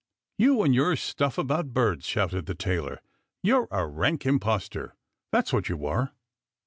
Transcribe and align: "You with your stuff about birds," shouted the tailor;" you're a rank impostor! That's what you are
"You 0.39 0.55
with 0.55 0.71
your 0.71 0.95
stuff 0.95 1.37
about 1.37 1.75
birds," 1.75 2.07
shouted 2.07 2.47
the 2.47 2.55
tailor;" 2.55 3.03
you're 3.43 3.67
a 3.69 3.85
rank 3.85 4.25
impostor! 4.25 4.95
That's 5.31 5.53
what 5.53 5.69
you 5.69 5.85
are 5.85 6.11